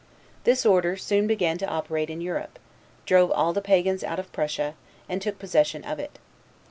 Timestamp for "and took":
5.07-5.37